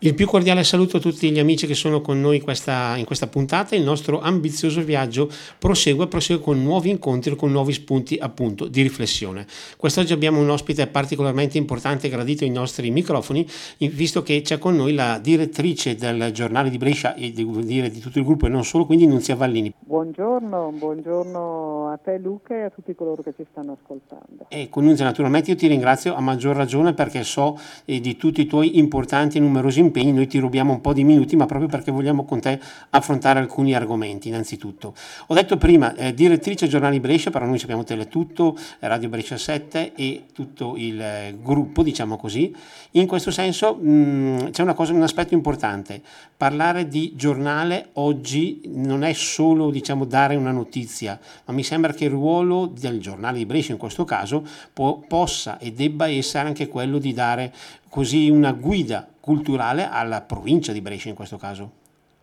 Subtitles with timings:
[0.00, 3.26] Il più cordiale saluto a tutti gli amici che sono con noi questa, in questa
[3.26, 3.74] puntata.
[3.74, 5.28] Il nostro ambizioso viaggio
[5.58, 9.44] prosegue, prosegue con nuovi incontri, con nuovi spunti appunto di riflessione.
[9.76, 13.44] Quest'oggi abbiamo un ospite particolarmente importante e gradito ai nostri microfoni,
[13.78, 17.98] visto che c'è con noi la direttrice del giornale di Brescia e devo dire di
[17.98, 19.74] tutto il gruppo e non solo, quindi Nunzia Vallini.
[19.80, 24.46] Buongiorno, buongiorno a te Luca e a tutti coloro che ci stanno ascoltando.
[24.46, 28.42] E con Nunzia naturalmente io ti ringrazio a maggior ragione perché so eh, di tutti
[28.42, 31.68] i tuoi importanti e numerosi impegni, noi ti rubiamo un po' di minuti, ma proprio
[31.68, 32.60] perché vogliamo con te
[32.90, 34.94] affrontare alcuni argomenti, innanzitutto.
[35.26, 40.24] Ho detto prima, eh, direttrice giornali Brescia, però noi sappiamo Teletutto, Radio Brescia 7 e
[40.32, 42.54] tutto il eh, gruppo, diciamo così.
[42.92, 46.00] In questo senso mh, mm, c'è cosa, un aspetto importante,
[46.36, 52.04] parlare di giornale oggi non è solo diciamo, dare una notizia, ma mi sembra che
[52.04, 56.68] il ruolo del giornale di Brescia in questo caso po- possa e debba essere anche
[56.68, 57.52] quello di dare
[57.88, 61.70] così una guida culturale alla provincia di Brescia in questo caso?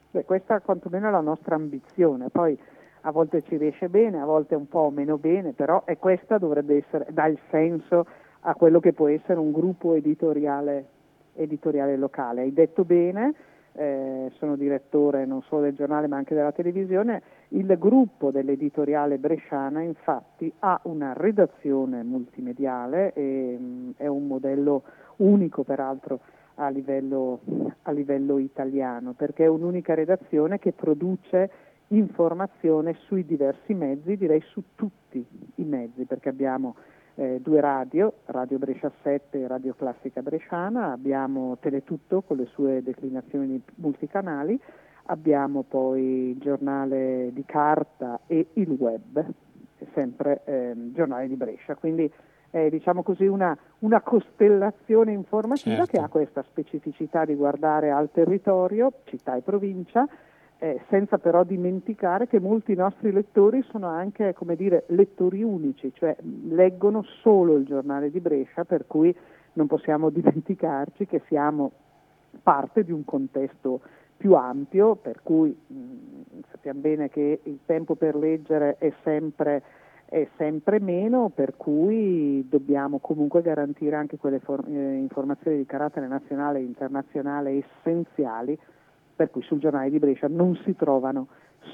[0.10, 2.58] Beh, questa quantomeno è la nostra ambizione, poi
[3.02, 6.78] a volte ci riesce bene, a volte un po' meno bene, però è questa dovrebbe
[6.78, 8.08] essere, dà il senso
[8.40, 10.86] a quello che può essere un gruppo editoriale,
[11.36, 12.42] editoriale locale.
[12.42, 13.36] Hai detto bene,
[13.74, 19.84] eh, sono direttore non solo del giornale ma anche della televisione, il gruppo dell'editoriale bresciana
[19.84, 24.82] infatti ha una redazione multimediale, e, mh, mm, è un modello
[25.18, 26.20] unico peraltro
[26.56, 27.42] a livello,
[27.84, 31.50] a livello italiano, perché è un'unica redazione che produce
[31.90, 35.26] informazione sui diversi mezzi, direi su tutti
[35.56, 36.76] i mezzi, perché abbiamo
[37.16, 42.82] eh, due radio, Radio Brescia 7 e Radio Classica Bresciana, abbiamo Teletutto con le sue
[42.84, 44.60] declinazioni multicanali,
[45.04, 49.24] abbiamo poi il giornale di carta e il web,
[49.94, 52.12] sempre eh, giornale di Brescia, quindi
[52.56, 55.92] eh, diciamo così, una, una, costellazione informativa certo.
[55.92, 60.08] che ha questa specificità di guardare al territorio, città e provincia,
[60.60, 66.16] eh, senza però dimenticare che molti nostri lettori sono anche come dire, lettori unici, cioè
[66.48, 69.14] leggono solo il giornale di Brescia, per cui
[69.54, 71.72] non possiamo dimenticarci che siamo
[72.42, 73.82] parte di un contesto
[74.16, 79.62] più ampio, per cui mh, sappiamo bene che il tempo per leggere è sempre
[80.06, 86.08] è sempre meno, per cui dobbiamo comunque garantire anche quelle for- eh, informazioni di carattere
[86.08, 88.58] nazionale e internazionale essenziali,
[89.16, 91.28] per cui sul giornale di Brescia non si trovano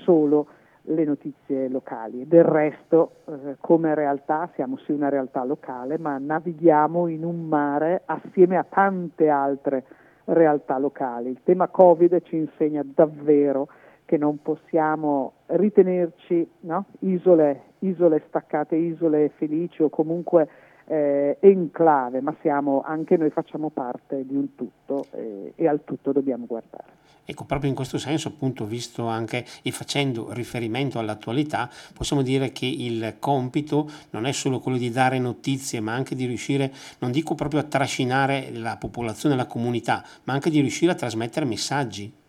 [0.03, 0.47] solo
[0.83, 2.27] le notizie locali.
[2.27, 8.01] Del resto, eh, come realtà, siamo sì una realtà locale, ma navighiamo in un mare
[8.05, 9.83] assieme a tante altre
[10.25, 11.29] realtà locali.
[11.29, 13.67] Il tema Covid ci insegna davvero
[14.11, 16.83] che non possiamo ritenerci no?
[16.99, 20.49] isole, isole, staccate, isole felici o comunque
[20.87, 26.11] eh, enclave, ma siamo, anche noi facciamo parte di un tutto eh, e al tutto
[26.11, 26.99] dobbiamo guardare.
[27.23, 32.65] Ecco, proprio in questo senso, appunto, visto anche e facendo riferimento all'attualità, possiamo dire che
[32.65, 37.33] il compito non è solo quello di dare notizie, ma anche di riuscire, non dico
[37.33, 42.19] proprio a trascinare la popolazione, la comunità, ma anche di riuscire a trasmettere messaggi.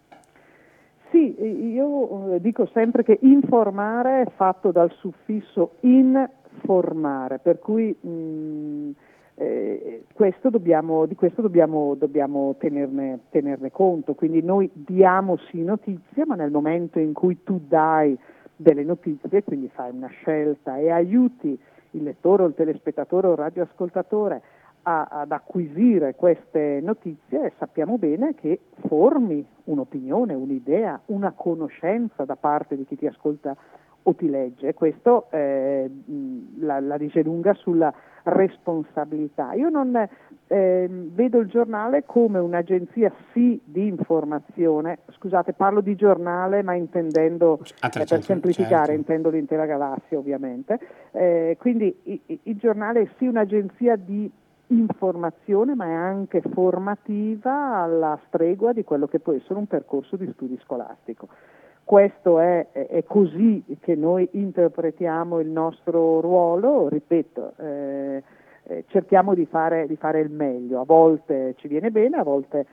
[1.12, 8.09] Sì, io eh, dico sempre che informare è fatto dal suffisso informare, per cui mh,
[8.09, 8.91] mm,
[9.34, 16.25] eh, questo dobbiamo, di questo dobbiamo, dobbiamo tenerne, tenerne, conto, quindi noi diamo sì notizie,
[16.25, 18.19] ma nel momento in cui tu dai
[18.56, 21.59] delle notizie, quindi fai una scelta e aiuti
[21.91, 24.43] il lettore o il telespettatore o il radioascoltatore
[24.82, 32.76] a, ad acquisire queste notizie sappiamo bene che formi un'opinione, un'idea, una conoscenza da parte
[32.76, 33.56] di chi ti ascolta
[34.04, 34.75] o ti legge.
[34.75, 35.88] Questo eh,
[36.59, 37.92] la, la, dice lunga sulla
[38.25, 39.53] responsabilità.
[39.53, 40.09] Io non
[40.48, 47.60] eh, vedo il giornale come un'agenzia sì di informazione, scusate parlo di giornale ma intendendo,
[47.81, 48.92] ah, eh, per semplificare, certo.
[48.92, 50.78] intendo l'intera galassia ovviamente,
[51.12, 54.31] eh, quindi i, il giornale è sì un'agenzia di
[54.78, 60.30] informazione ma è anche formativa alla stregua di quello che può essere un percorso di
[60.34, 61.28] studi scolastico.
[61.84, 68.22] Questo è, è così che noi interpretiamo il nostro ruolo, ripeto, eh,
[68.65, 72.66] eh, cerchiamo di fare, di fare il meglio, a volte ci viene bene, a volte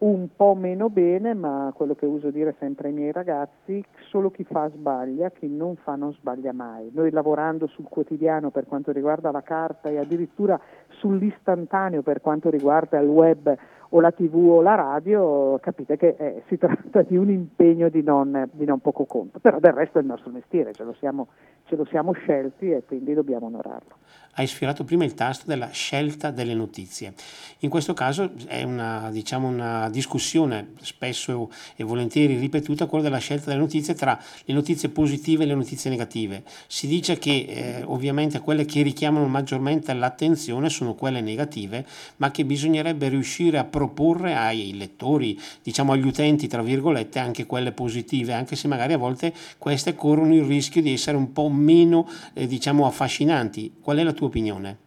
[0.00, 4.44] un po' meno bene, ma quello che uso dire sempre ai miei ragazzi, solo chi
[4.44, 6.90] fa sbaglia, chi non fa non sbaglia mai.
[6.92, 10.58] Noi lavorando sul quotidiano per quanto riguarda la carta e addirittura
[10.88, 13.56] sull'istantaneo per quanto riguarda il web
[13.90, 18.02] o la tv o la radio, capite che eh, si tratta di un impegno di
[18.02, 21.28] non, di non, poco conto, però del resto è il nostro mestiere, ce lo, siamo,
[21.64, 23.96] ce lo siamo scelti e quindi dobbiamo onorarlo.
[24.40, 27.12] Hai sfiorato prima il tasto della scelta delle notizie.
[27.58, 33.50] In questo caso è una, diciamo, una discussione spesso e volentieri ripetuta, quella della scelta
[33.50, 36.42] delle notizie tra le notizie positive e le notizie negative.
[36.68, 41.84] Si dice che eh, ovviamente quelle che richiamano maggiormente l'attenzione sono quelle negative,
[42.16, 47.72] ma che bisognerebbe riuscire a proporre ai lettori, diciamo agli utenti, tra virgolette, anche quelle
[47.72, 52.08] positive, anche se magari a volte queste corrono il rischio di essere un po' meno,
[52.32, 53.74] eh, diciamo, affascinanti.
[53.82, 54.78] Qual è la tua opinione?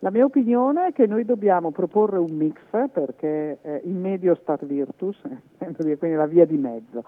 [0.00, 2.60] La mia opinione è che noi dobbiamo proporre un mix
[2.92, 5.18] perché eh, in medio stat virtus,
[5.58, 7.02] quindi la via di mezzo.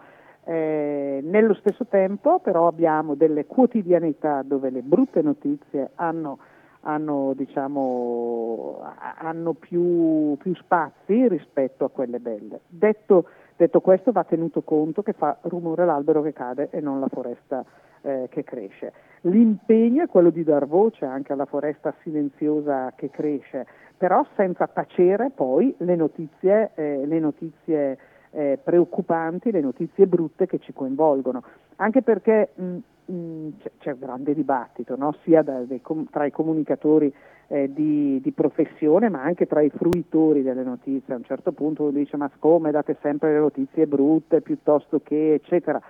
[0.45, 6.39] Eh, nello stesso tempo però abbiamo delle quotidianità dove le brutte notizie hanno
[6.83, 8.81] hanno, diciamo,
[9.19, 12.61] hanno più, più, spazi rispetto a quelle belle.
[12.67, 13.27] Detto,
[13.57, 17.65] detto, questo va tenuto conto che fa rumore l'albero che cade e non la foresta
[18.03, 18.93] eh, che cresce.
[19.23, 23.67] L'impegno è quello di dar voce anche alla foresta silenziosa che cresce,
[23.97, 27.99] però senza tacere poi le notizie, eh, le notizie
[28.31, 31.43] eh, preoccupanti, le notizie brutte che ci coinvolgono.
[31.77, 33.49] Anche perché mh, mh,
[33.79, 35.15] c'è, un grande dibattito, no?
[35.25, 37.13] sia da, dei, tra i comunicatori
[37.49, 41.15] eh, di, di, professione, ma anche tra i fruitori delle notizie.
[41.15, 45.35] A un certo punto uno dice: Ma come date sempre le notizie brutte piuttosto che,
[45.35, 45.81] eccetera.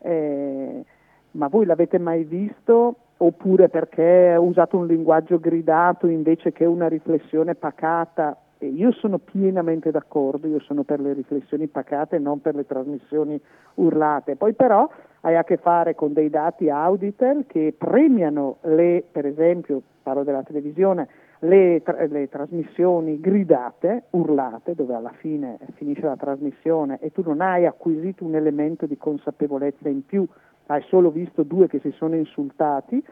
[0.00, 0.84] Eh,
[1.32, 2.96] ma voi l'avete mai visto?
[3.18, 8.36] Oppure perché ha usato un linguaggio gridato invece che una riflessione pacata?
[8.58, 13.40] E io sono pienamente d'accordo, io sono per le riflessioni pacate non per le trasmissioni
[13.74, 14.36] urlate.
[14.36, 14.88] Poi però
[15.20, 20.42] hai a che fare con dei dati Auditel che premiano le, per esempio, parlo della
[20.42, 21.08] televisione,
[21.40, 27.40] le, tra- le, trasmissioni gridate, urlate, dove alla fine finisce la trasmissione e tu non
[27.40, 30.26] hai acquisito un elemento di consapevolezza in più,
[30.68, 33.02] hai solo visto due che si sono insultati,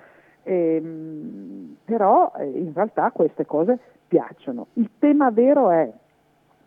[0.43, 4.69] ehm, però eh, in realtà queste cose piacciono.
[4.75, 5.91] Il tema vero è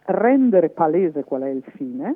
[0.06, 2.16] rendere palese qual è il fine,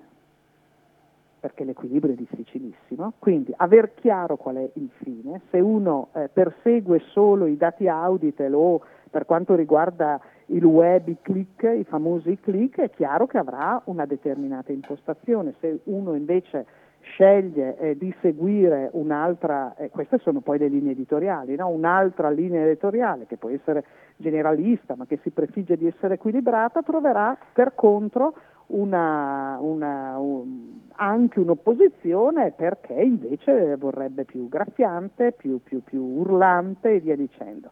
[1.39, 6.99] perché l'equilibrio è difficilissimo, quindi aver chiaro qual è il fine, se uno eh, persegue
[7.11, 12.79] solo i dati Auditel o per quanto riguarda il web, i click, i famosi click,
[12.79, 16.65] è chiaro che avrà una determinata impostazione, se uno invece
[17.03, 21.67] sceglie eh, di seguire un'altra, eh, queste sono poi le linee editoriali, no?
[21.67, 23.83] un'altra linea editoriale che può essere
[24.17, 28.33] generalista ma che si prefigge di essere equilibrata, troverà per contro
[28.67, 36.99] una, una, un, anche un'opposizione perché invece vorrebbe più graffiante, più, più, più urlante e
[36.99, 37.71] via dicendo.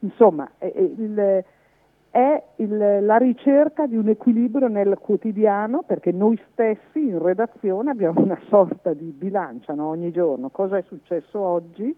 [0.00, 1.44] Insomma, il,
[2.10, 8.20] è il, la ricerca di un equilibrio nel quotidiano perché noi stessi in redazione abbiamo
[8.22, 9.88] una sorta di bilancia no?
[9.88, 11.94] ogni giorno, cosa è successo oggi,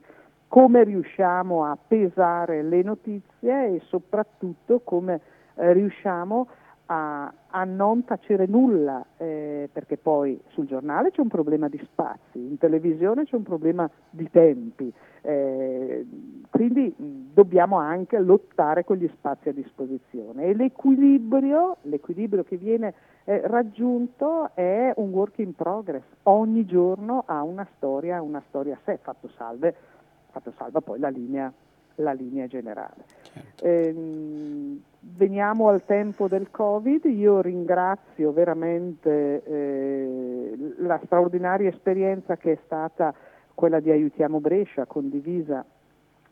[0.48, 5.20] come riusciamo a pesare le notizie e soprattutto come
[5.54, 6.59] eh, riusciamo a,
[6.92, 12.58] a, non tacere nulla, eh, perché poi sul giornale c'è un problema di spazi, in
[12.58, 14.92] televisione c'è un problema di tempi,
[15.22, 16.04] eh,
[16.50, 16.92] quindi
[17.32, 20.46] dobbiamo anche lottare con gli spazi a disposizione.
[20.46, 22.94] E l'equilibrio, l'equilibrio che viene
[23.24, 28.78] eh, raggiunto è un work in progress, ogni giorno ha una storia, una storia a
[28.84, 29.74] sé, fatto, salve,
[30.30, 31.52] fatto salva poi la linea
[32.00, 33.04] la linea generale.
[33.22, 33.64] Certo.
[33.64, 42.58] Eh, veniamo al tempo del Covid, io ringrazio veramente eh, la straordinaria esperienza che è
[42.64, 43.14] stata
[43.54, 45.64] quella di Aiutiamo Brescia, condivisa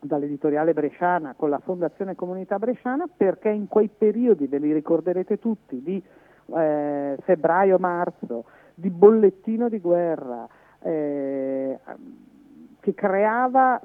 [0.01, 5.83] dall'editoriale bresciana con la Fondazione Comunità Bresciana, perché in quei periodi, ve li ricorderete tutti,
[5.83, 6.03] di
[6.55, 10.47] eh, febbraio-marzo, di bollettino di guerra,
[10.81, 11.79] eh,
[12.81, 13.81] che creava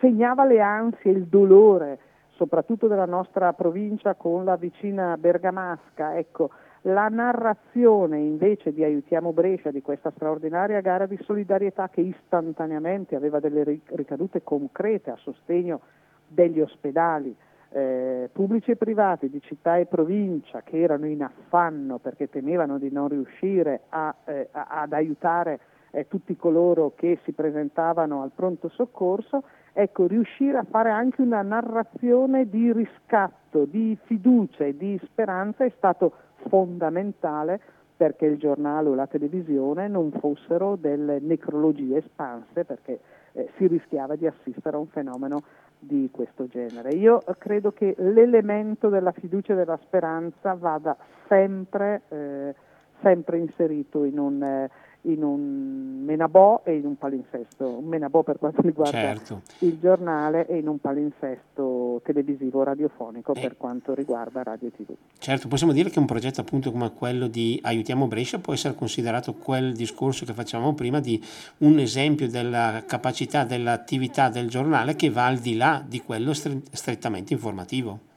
[0.00, 1.98] segnava le ansie, il dolore,
[2.30, 6.16] soprattutto della nostra provincia con la vicina bergamasca.
[6.16, 6.50] Ecco,
[6.82, 13.40] la narrazione invece di Aiutiamo Brescia, di questa straordinaria gara di solidarietà che istantaneamente aveva
[13.40, 15.80] delle ricadute concrete a sostegno
[16.28, 17.34] degli ospedali
[17.70, 22.90] eh, pubblici e privati di città e provincia che erano in affanno perché temevano di
[22.90, 25.60] non riuscire a, eh, ad aiutare
[25.90, 29.42] eh, tutti coloro che si presentavano al pronto soccorso,
[29.78, 35.72] ecco, riuscire a fare anche una narrazione di riscatto, di fiducia e di speranza è
[35.76, 36.12] stato
[36.48, 37.60] fondamentale
[37.94, 43.00] perché il giornale o la televisione non fossero delle necrologie espanse perché
[43.32, 45.42] eh, si rischiava di assistere a un fenomeno
[45.78, 46.90] di questo genere.
[46.90, 50.96] Io credo che l'elemento della fiducia e della speranza vada
[51.28, 52.54] sempre, eh,
[53.02, 54.70] sempre inserito in un, eh,
[55.06, 59.42] in un menabò e in un palinsesto, un menabò per quanto riguarda certo.
[59.60, 63.40] il giornale e in un palinsesto televisivo radiofonico eh.
[63.40, 64.94] per quanto riguarda radio e tv.
[65.18, 69.34] Certo, possiamo dire che un progetto appunto come quello di Aiutiamo Brescia può essere considerato
[69.34, 71.22] quel discorso che facevamo prima di
[71.58, 77.32] un esempio della capacità dell'attività del giornale che va al di là di quello strettamente
[77.32, 78.14] informativo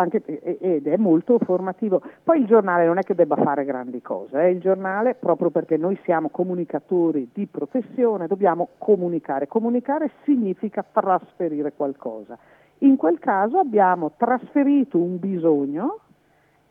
[0.00, 2.02] anche, ed è molto formativo.
[2.22, 4.50] Poi il giornale non è che debba fare grandi cose, eh.
[4.50, 9.46] il giornale proprio perché noi siamo comunicatori di professione dobbiamo comunicare.
[9.46, 12.38] Comunicare significa trasferire qualcosa.
[12.78, 15.98] In quel caso abbiamo trasferito un bisogno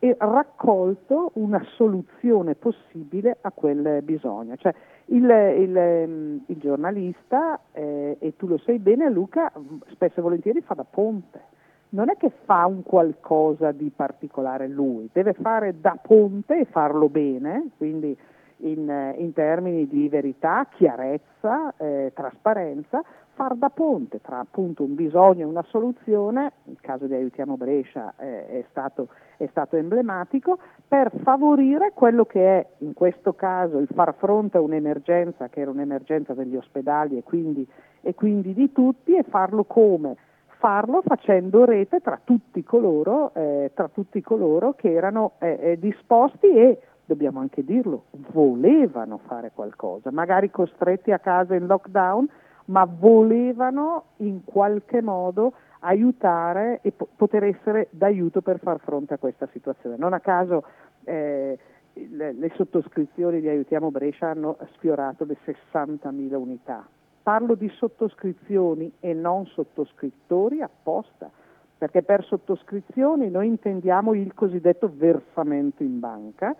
[0.00, 4.56] e raccolto una soluzione possibile a quel bisogno.
[4.56, 4.74] Cioè,
[5.06, 9.52] il, il, il giornalista, eh, e tu lo sai bene Luca,
[9.90, 11.58] spesso e volentieri fa da ponte
[11.90, 17.08] non è che fa un qualcosa di particolare lui, deve fare da ponte e farlo
[17.08, 18.16] bene, quindi
[18.62, 25.40] in, in termini di verità, chiarezza, eh, trasparenza, far da ponte tra appunto un bisogno
[25.40, 31.10] e una soluzione, il caso di Aiutiamo Brescia eh, è, stato, è stato emblematico, per
[31.22, 36.34] favorire quello che è in questo caso il far fronte a un'emergenza che era un'emergenza
[36.34, 37.66] degli ospedali e quindi,
[38.02, 40.16] e quindi di tutti e farlo come?
[40.60, 46.48] Farlo facendo rete tra tutti coloro, eh, tra tutti coloro che erano eh, eh, disposti
[46.48, 52.28] e, dobbiamo anche dirlo, volevano fare qualcosa, magari costretti a casa in lockdown,
[52.66, 59.18] ma volevano in qualche modo aiutare e po- poter essere d'aiuto per far fronte a
[59.18, 59.96] questa situazione.
[59.96, 60.64] Non a caso
[61.04, 61.58] eh,
[61.94, 66.86] le, le sottoscrizioni di Aiutiamo Brescia hanno sfiorato le 60.000 unità
[67.30, 71.30] Parlo di sottoscrizioni e non sottoscrittori apposta,
[71.78, 76.56] perché per sottoscrizioni noi intendiamo il cosiddetto versamento in banca,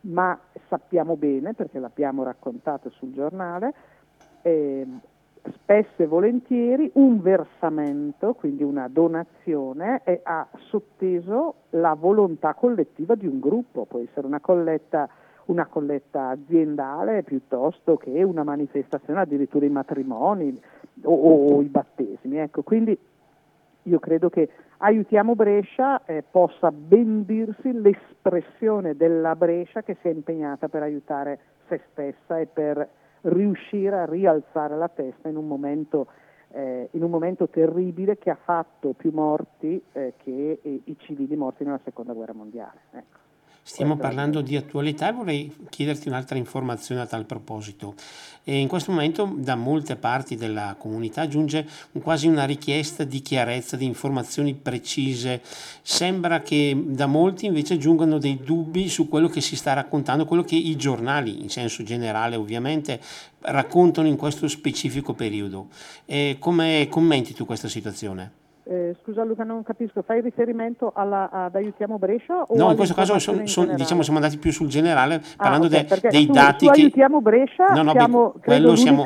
[0.00, 3.74] ma sappiamo bene, perché l'abbiamo raccontato sul giornale,
[4.40, 4.86] eh,
[5.56, 13.40] spesso e volentieri un versamento, quindi una donazione, ha sotteso la volontà collettiva di un
[13.40, 15.06] gruppo, può essere una colletta
[15.46, 20.58] una colletta aziendale piuttosto che una manifestazione addirittura i matrimoni
[21.02, 22.38] o, o, i battesimi.
[22.38, 22.96] Ecco, quindi
[23.82, 24.48] io credo che
[24.78, 31.38] Aiutiamo Brescia eh, possa ben dirsi l'espressione della Brescia che si è impegnata per aiutare
[31.68, 32.86] se stessa e per
[33.22, 36.08] riuscire a rialzare la testa in un momento,
[36.50, 41.64] eh, in un momento terribile che ha fatto più morti eh, che i civili morti
[41.64, 42.80] nella seconda guerra mondiale.
[42.90, 43.23] Ecco.
[43.66, 47.94] Stiamo parlando di attualità e vorrei chiederti un'altra informazione a tal proposito.
[48.44, 51.66] E in questo momento da molte parti della comunità giunge
[52.02, 55.40] quasi una richiesta di chiarezza, di informazioni precise.
[55.80, 60.44] Sembra che da molti invece giungano dei dubbi su quello che si sta raccontando, quello
[60.44, 63.00] che i giornali, in senso generale ovviamente,
[63.40, 65.68] raccontano in questo specifico periodo.
[66.04, 68.43] E come commenti tu questa situazione?
[68.66, 72.46] Eh, scusa Luca, non capisco, fai riferimento alla, ad Aiutiamo Brescia?
[72.48, 75.80] no, in questo caso son, son, diciamo, siamo andati più sul generale, ah, parlando ah,
[75.80, 76.64] okay, de, dei su, dati.
[76.64, 76.80] Su che...
[76.80, 79.04] Aiutiamo Brescia no, no, siamo, credo, l'unica, siamo...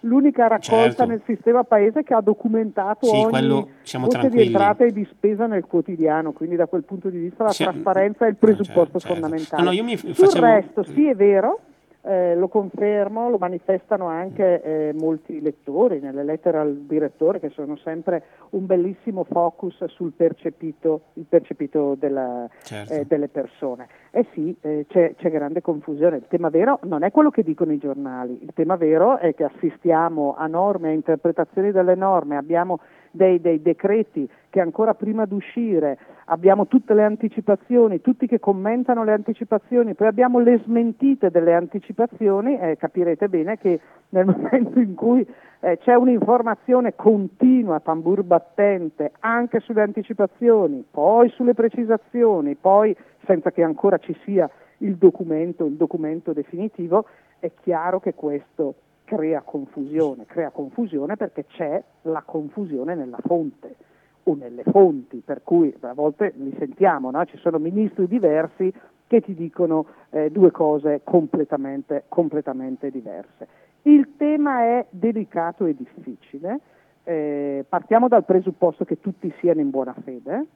[0.00, 1.06] l'unica, raccolta certo.
[1.06, 3.66] nel sistema paese che ha documentato sì, ogni
[3.98, 7.50] voce di entrata e di spesa nel quotidiano, quindi da quel punto di vista la
[7.50, 7.72] siamo...
[7.72, 9.14] trasparenza è il presupposto certo, certo.
[9.14, 9.62] fondamentale.
[9.64, 10.30] No, mi facevo...
[10.30, 11.58] Sul resto, sì è vero,
[12.02, 17.76] eh, lo confermo, lo manifestano anche eh, molti lettori nelle lettere al direttore che sono
[17.76, 22.94] sempre un bellissimo focus sul percepito, percepito della, certo.
[22.94, 23.88] eh, delle persone.
[24.10, 26.16] Eh sì, eh, c'è, c'è, grande confusione.
[26.16, 29.44] Il tema vero non è quello che dicono i giornali, il tema vero è che
[29.44, 32.80] assistiamo a norme, a interpretazioni delle norme, abbiamo
[33.10, 39.04] dei, dei decreti che ancora prima di uscire abbiamo tutte le anticipazioni, tutti che commentano
[39.04, 44.94] le anticipazioni, poi abbiamo le smentite delle anticipazioni, eh, capirete bene che nel momento in
[44.94, 45.26] cui
[45.60, 53.62] eh, c'è un'informazione continua, tambur battente, anche sulle anticipazioni, poi sulle precisazioni, poi senza che
[53.62, 54.48] ancora ci sia
[54.78, 57.06] il documento, il documento definitivo,
[57.38, 58.74] è chiaro che questo
[59.10, 63.74] crea confusione, crea confusione perché c'è la confusione nella fonte
[64.22, 67.24] o nelle fonti, per cui a volte li sentiamo, no?
[67.24, 68.72] ci sono ministri diversi
[69.08, 73.48] che ti dicono eh, due cose completamente, completamente, diverse.
[73.82, 76.60] Il tema è delicato e difficile,
[77.02, 80.46] eh, partiamo dal presupposto che tutti siano in buona fede,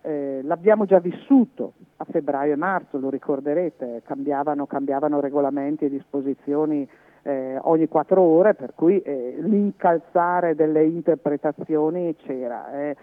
[0.00, 6.88] eh, l'abbiamo già vissuto a febbraio e marzo, lo ricorderete, cambiavano, cambiavano regolamenti e disposizioni
[7.22, 12.72] eh, ogni quattro ore, per cui eh, l'incalzare delle interpretazioni c'era.
[12.72, 12.96] Eh.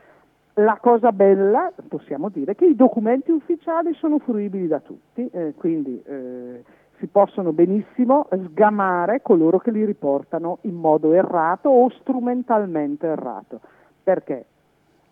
[0.55, 6.01] La cosa bella, possiamo dire, che i documenti ufficiali sono fruibili da tutti, eh, quindi
[6.05, 6.63] eh,
[6.97, 13.61] si possono benissimo sgamare coloro che li riportano in modo errato o strumentalmente errato.
[14.03, 14.45] Perché?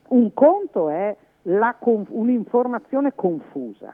[0.10, 1.16] Un conto è
[1.80, 3.94] conf- un'informazione confusa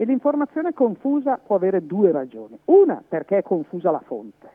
[0.00, 2.58] e l'informazione confusa può avere due ragioni.
[2.64, 4.48] Una perché è confusa la fonte.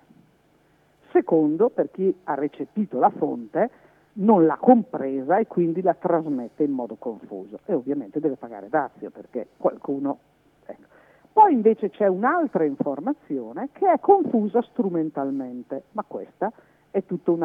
[1.11, 3.69] Secondo, per chi ha recepito la fonte
[4.13, 9.11] non l'ha compresa e quindi la trasmette in modo confuso e ovviamente deve pagare dazio
[9.11, 10.17] perché qualcuno...
[10.65, 10.87] Ecco.
[11.31, 16.51] Poi invece c'è un'altra informazione che è confusa strumentalmente, ma questa
[16.89, 17.37] è tutto,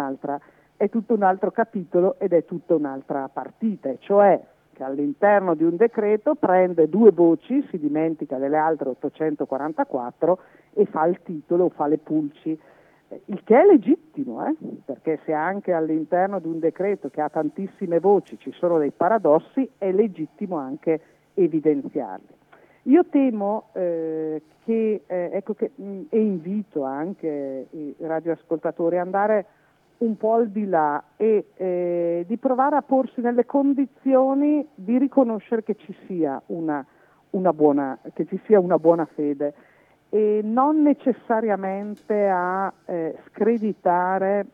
[0.75, 4.40] è tutto un altro capitolo ed è tutta un'altra partita, cioè
[4.80, 10.38] che all'interno di un decreto prende due voci, si dimentica delle altre 844
[10.72, 12.58] e fa il titolo fa le pulci
[13.25, 14.54] il che è legittimo, eh?
[14.84, 19.68] perché se anche all'interno di un decreto che ha tantissime voci ci sono dei paradossi,
[19.78, 21.00] è legittimo anche
[21.34, 22.38] evidenziarli.
[22.84, 29.06] Io temo eh, che, eh, ecco che, mh, mm, e invito anche i radioascoltatori ad
[29.06, 29.46] andare
[30.00, 35.62] un po' al di là e eh, di provare a porsi nelle condizioni di riconoscere
[35.62, 36.85] che ci sia una,
[37.30, 39.54] una, buona, ci sia una buona fede
[40.09, 44.47] e non necessariamente a, eh, screditare,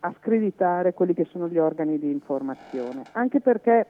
[0.00, 3.86] a screditare quelli che sono gli organi di informazione, anche perché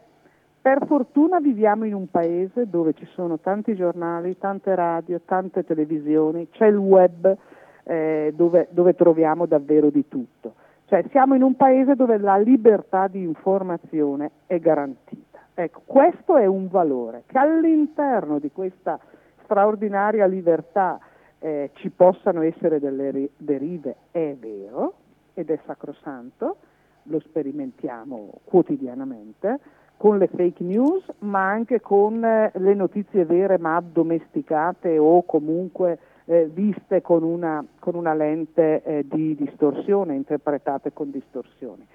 [0.63, 6.49] per fortuna viviamo in un paese dove ci sono tanti giornali, tante radio, tante televisioni,
[6.51, 7.37] c'è il web
[7.83, 10.55] eh, dove, dove troviamo davvero di tutto.
[10.93, 15.39] Cioè siamo in un paese dove la libertà di informazione è garantita.
[15.55, 19.01] Ecco, questo è un valore che all'interno di questa
[19.45, 21.01] straordinaria libertà
[21.39, 24.93] eh, ci possano essere delle derive è vero
[25.33, 26.57] ed è sacrosanto,
[27.05, 29.61] lo sperimentiamo quotidianamente
[29.97, 35.99] con le fake news ma anche con eh, le notizie vere ma addomesticate o comunque
[36.25, 41.87] eh, viste con una, con una lente eh, di distorsione, interpretate con distorsioni.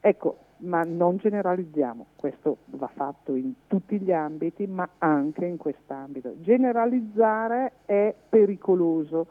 [0.00, 6.40] Ecco, ma non generalizziamo, questo va fatto in tutti gli ambiti, ma anche in quest'ambito.
[6.40, 9.26] Generalizzare è pericoloso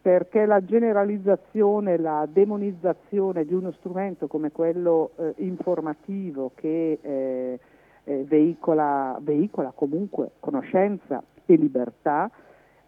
[0.00, 7.60] perché la generalizzazione, la demonizzazione di uno strumento come quello eh, informativo che eh,
[8.04, 12.30] eh, veicola, veicola comunque conoscenza e libertà,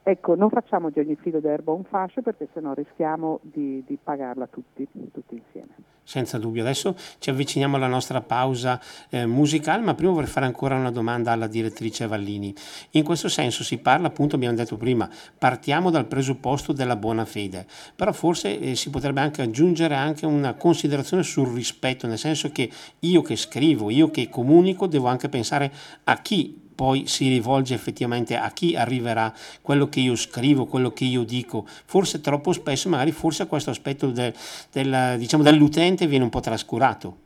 [0.05, 4.49] Ecco, non facciamo di ogni filo d'erba un fascio perché sennò rischiamo di, di pagarla
[4.49, 5.75] tutti, tutti, insieme.
[6.03, 10.75] Senza dubbio, adesso ci avviciniamo alla nostra pausa eh, musicale, ma prima vorrei fare ancora
[10.75, 12.53] una domanda alla direttrice Vallini.
[12.91, 17.65] In questo senso si parla, appunto, abbiamo detto prima, partiamo dal presupposto della buona fede,
[17.95, 22.69] però forse eh, si potrebbe anche aggiungere anche una considerazione sul rispetto, nel senso che
[22.99, 28.37] io che scrivo, io che comunico, devo anche pensare a chi poi si rivolge effettivamente
[28.37, 31.62] a chi arriverà quello che io scrivo, quello che io dico.
[31.64, 34.35] Forse troppo spesso, magari forse questo aspetto del,
[34.73, 37.16] del, diciamo, dell'utente viene un po' trascurato.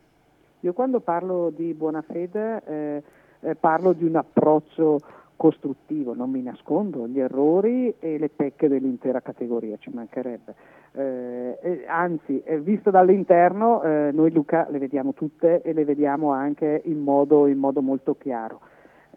[0.60, 3.02] Io quando parlo di buona fede eh,
[3.40, 5.00] eh, parlo di un approccio
[5.36, 10.54] costruttivo, non mi nascondo gli errori e le pecche dell'intera categoria, ci mancherebbe.
[10.92, 16.82] Eh, anzi, eh, visto dall'interno, eh, noi Luca le vediamo tutte e le vediamo anche
[16.84, 18.60] in modo, in modo molto chiaro.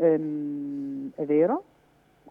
[0.02, 1.64] Ehm, è vero,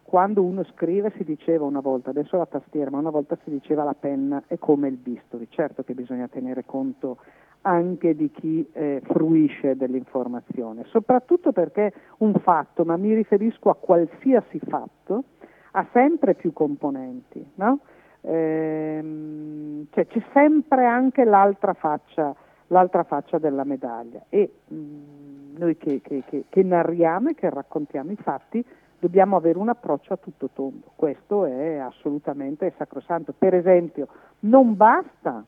[0.03, 3.83] quando uno scrive si diceva una volta, adesso la tastiera, ma una volta si diceva
[3.83, 5.47] la penna è come il bisturi.
[5.49, 7.17] Certo che bisogna tenere conto
[7.61, 14.59] anche di chi eh, fruisce dell'informazione, soprattutto perché un fatto, ma mi riferisco a qualsiasi
[14.59, 15.23] fatto,
[15.71, 17.79] ha sempre più componenti, no?
[18.21, 22.33] ehm, cioè c'è sempre anche l'altra faccia,
[22.67, 25.18] l'altra faccia della medaglia e mh, mm,
[25.59, 28.65] noi che, che, che, che narriamo e che raccontiamo i fatti
[28.99, 33.33] dobbiamo avere un approccio a tutto tondo, questo è assolutamente sacrosanto.
[33.37, 34.07] Per esempio,
[34.41, 35.43] non basta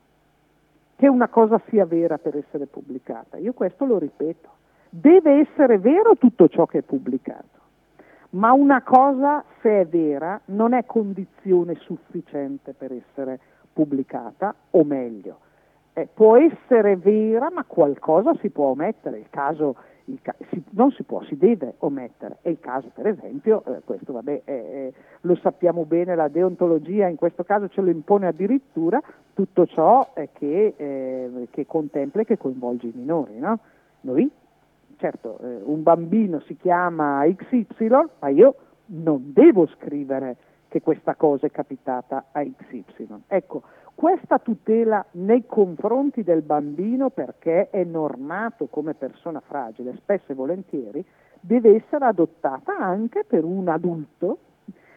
[0.96, 4.50] che una cosa sia vera per essere pubblicata, io questo lo ripeto,
[4.90, 7.60] deve essere vero tutto ciò che è pubblicato,
[8.32, 13.40] ma una cosa se è vera non è condizione sufficiente per essere
[13.74, 15.40] pubblicata, o meglio,
[15.94, 19.76] eh, può essere vera ma qualcosa si può omettere, il caso
[20.22, 22.38] ca- si, non si può, si deve omettere.
[22.42, 27.16] È il caso, per esempio, eh, questo vabbè, eh, lo sappiamo bene, la deontologia in
[27.16, 29.02] questo caso ce lo impone addirittura
[29.34, 33.38] tutto ciò che, eh, che, contempla e che coinvolge i minori.
[33.38, 33.60] No?
[34.02, 34.30] Noi,
[34.98, 38.56] certo, eh, un bambino si chiama XY, ma io
[38.88, 40.36] non devo scrivere
[40.68, 43.24] che questa cosa è capitata a XY.
[43.28, 43.62] Ecco,
[44.02, 51.06] questa tutela nei confronti del bambino perché è normato come persona fragile, spesso e volentieri,
[51.40, 54.40] deve essere adottata anche per un adulto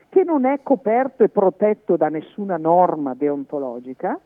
[0.08, 4.18] che non è coperto e protetto da nessuna norma deontologica,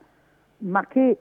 [0.59, 1.19] ma che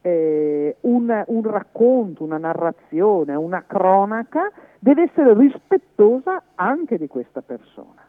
[0.00, 8.03] eh, un, un, racconto, una narrazione, una cronaca deve essere rispettosa anche di questa persona.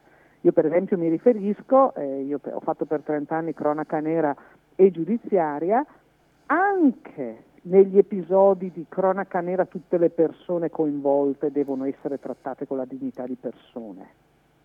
[0.46, 4.36] Io per esempio mi riferisco, eh, io ho fatto per 30 anni cronaca nera
[4.76, 5.84] e giudiziaria,
[6.46, 12.86] anche negli episodi di cronaca nera tutte le persone coinvolte devono essere trattate con la
[12.86, 14.08] dignità di persone.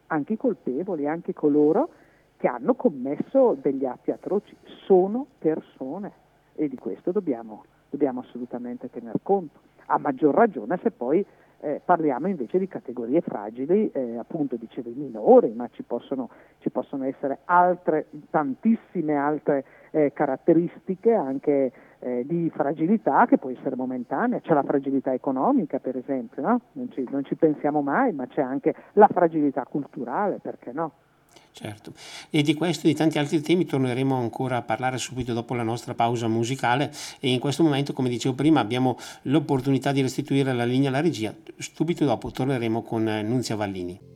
[0.09, 1.88] Anche i colpevoli, anche coloro
[2.37, 6.12] che hanno commesso degli atti atroci, sono persone
[6.57, 11.25] e di questo dobbiamo, dobbiamo assolutamente tener conto, a maggior ragione se poi
[11.61, 17.05] eh, parliamo invece di categorie fragili, eh, appunto i minori, ma ci possono, ci possono
[17.05, 24.55] essere altre, tantissime altre eh, caratteristiche anche eh, di fragilità che può essere momentanea, c'è
[24.55, 26.61] la fragilità economica per esempio, no?
[26.73, 30.92] non, ci, non ci pensiamo mai, ma c'è anche la fragilità culturale, perché no?
[31.53, 31.93] Certo,
[32.31, 35.63] e di questo e di tanti altri temi torneremo ancora a parlare subito dopo la
[35.63, 40.65] nostra pausa musicale e in questo momento, come dicevo prima, abbiamo l'opportunità di restituire la
[40.65, 41.35] linea alla regia.
[41.59, 44.10] Subito dopo torneremo con Nunzia Vallini.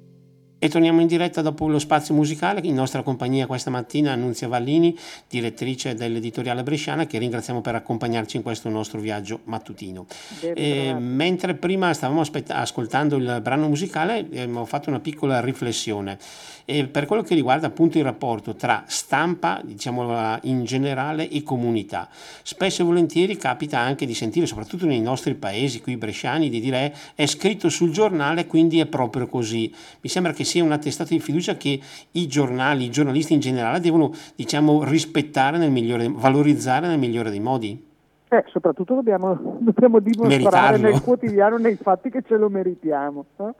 [0.65, 2.61] E torniamo in diretta dopo lo spazio musicale.
[2.65, 4.97] In nostra compagnia questa mattina Annunzia Vallini,
[5.29, 10.07] direttrice dell'editoriale bresciana, che ringraziamo per accompagnarci in questo nostro viaggio mattutino.
[10.41, 16.17] E, mentre prima stavamo aspett- ascoltando il brano musicale, eh, ho fatto una piccola riflessione.
[16.65, 22.09] E per quello che riguarda appunto il rapporto tra stampa, diciamo in generale, e comunità.
[22.43, 26.95] Spesso e volentieri capita anche di sentire, soprattutto nei nostri paesi, qui bresciani, di dire
[27.15, 29.71] è scritto sul giornale, quindi è proprio così.
[30.01, 31.81] Mi sembra che sia un attestato di fiducia che
[32.13, 37.41] i giornali, i giornalisti in generale devono diciamo, rispettare nel migliore, valorizzare nel migliore dei
[37.41, 37.93] modi.
[38.29, 40.89] Eh, soprattutto dobbiamo, dobbiamo dimostrare Meritarlo.
[40.89, 43.25] nel quotidiano, nei fatti che ce lo meritiamo.
[43.37, 43.55] No?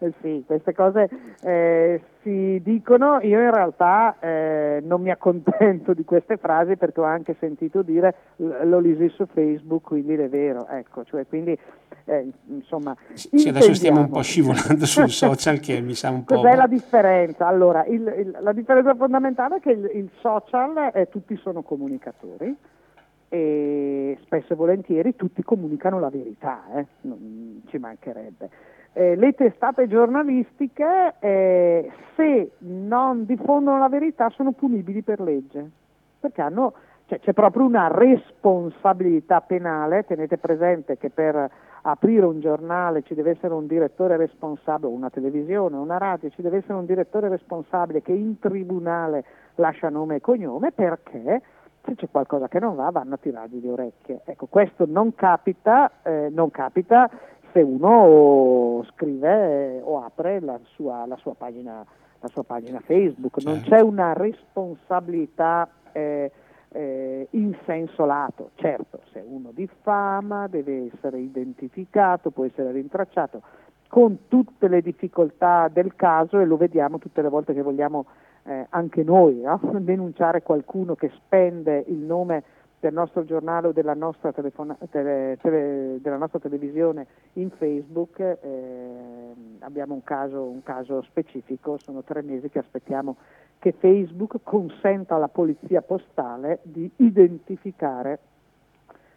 [0.00, 1.08] Eh sì, queste cose
[1.42, 7.04] eh, si dicono, io in realtà eh, non mi accontento di queste frasi perché ho
[7.04, 11.58] anche sentito dire l'ho lì su Facebook, quindi è vero, ecco, cioè, quindi
[12.04, 12.96] eh, insomma...
[13.14, 16.36] Sì, adesso stiamo un po' scivolando sul social che mi sa un po'...
[16.36, 17.48] Cos'è la differenza?
[17.48, 22.56] Allora, il, il, la differenza fondamentale è che il, il social, eh, tutti sono comunicatori,
[23.28, 26.86] e spesso e volentieri tutti comunicano la verità, eh?
[27.02, 28.50] non ci mancherebbe
[28.98, 35.70] eh, le testate giornalistiche, eh, se non diffondono la verità, sono punibili per legge,
[36.18, 36.72] perché hanno,
[37.06, 41.48] cioè, c'è proprio una responsabilità penale, tenete presente che per
[41.82, 46.56] aprire un giornale ci deve essere un direttore responsabile, una televisione, una radio, ci deve
[46.56, 51.40] essere un direttore responsabile che in tribunale lascia nome e cognome perché
[51.88, 54.20] se c'è qualcosa che non va vanno a tirargli le orecchie.
[54.24, 57.10] Ecco, questo non capita, eh, non capita
[57.52, 61.84] se uno scrive o apre la sua, la sua, pagina,
[62.20, 63.70] la sua pagina, Facebook, non certo.
[63.70, 66.30] c'è una responsabilità eh,
[66.70, 73.40] eh, in senso lato, certo se uno diffama deve essere identificato, può essere rintracciato
[73.88, 78.06] con tutte le difficoltà del caso e lo vediamo tutte le volte che vogliamo
[78.44, 79.58] eh, anche noi no?
[79.80, 82.42] denunciare qualcuno che spende il nome
[82.80, 89.34] del nostro giornale o della nostra, telefona- tele- tele- della nostra televisione in Facebook eh,
[89.60, 93.16] abbiamo un caso, un caso, specifico, sono tre mesi che aspettiamo
[93.58, 98.20] che Facebook consenta alla polizia postale di identificare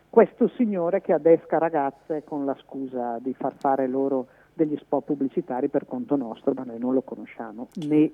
[0.10, 4.28] questo signore che adesca ragazze con la scusa di far fare loro
[4.66, 8.12] degli spot pubblicitari per conto nostro, ma noi non lo conosciamo, né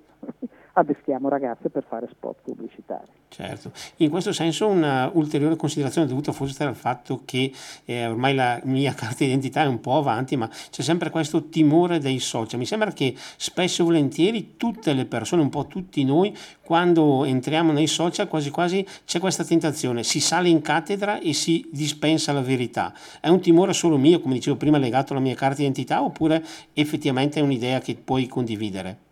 [0.79, 3.07] adeschiamo ragazze per fare spot pubblicitari.
[3.29, 7.51] Certo, in questo senso una ulteriore considerazione dovuta forse al fatto che
[7.85, 11.99] eh, ormai la mia carta d'identità è un po' avanti, ma c'è sempre questo timore
[11.99, 12.59] dei social.
[12.59, 17.71] Mi sembra che spesso e volentieri tutte le persone, un po' tutti noi, quando entriamo
[17.71, 22.41] nei social quasi quasi c'è questa tentazione, si sale in cattedra e si dispensa la
[22.41, 22.93] verità.
[23.19, 27.39] È un timore solo mio, come dicevo prima, legato alla mia carta d'identità oppure effettivamente
[27.39, 29.05] è un'idea che puoi condividere?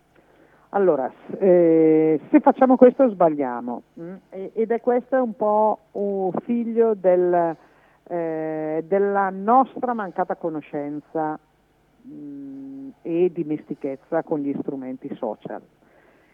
[0.76, 1.10] Allora,
[1.40, 3.84] eh, se facciamo questo sbagliamo?
[3.98, 4.16] Mm?
[4.30, 7.56] ed è questo un po' un figlio del,
[8.04, 11.40] eh, della nostra mancata conoscenza
[12.02, 15.62] mh, mm, e dimestichezza con gli strumenti social.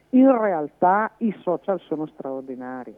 [0.09, 2.95] In realtà i social sono straordinari.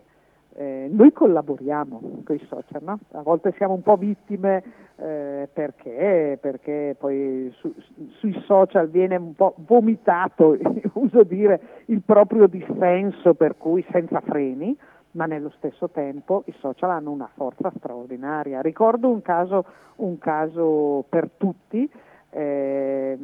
[0.56, 3.00] Eh, noi collaboriamo con i social, no?
[3.14, 4.64] a volte siamo un po' vittime
[4.98, 7.74] eh, perché, perché, poi su,
[8.20, 10.58] sui social viene un po' vomitato,
[10.94, 14.78] uso dire, il proprio dissenso per cui senza freni,
[15.12, 18.62] ma nello stesso tempo i social hanno una forza straordinaria.
[18.62, 19.66] Ricordo un caso,
[19.98, 21.90] un caso per tutti,
[22.30, 23.18] eh,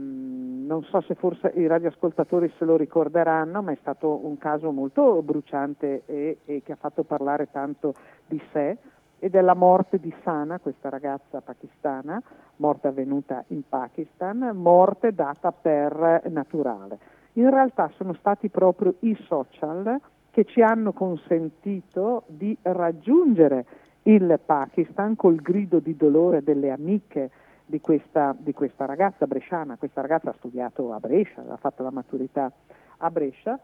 [0.70, 5.24] non so se forse i radioascoltatori se lo ricorderanno, ma è stato un caso molto
[5.24, 7.96] bruciante e, e che ha fatto parlare tanto
[8.28, 8.78] di sé
[9.18, 12.22] e della morte di Sana, questa ragazza pakistana,
[12.58, 17.00] morte avvenuta in Pakistan, morte data per naturale.
[17.34, 23.66] In realtà sono stati proprio i social che ci hanno consentito di raggiungere
[24.04, 27.32] il Pakistan col grido di dolore delle amiche
[27.70, 29.78] di questa, di questa ragazza bresciana.
[29.78, 32.52] Questa ragazza ha studiato a Brescia, ha fatto la maturità
[32.98, 33.60] a Brescia,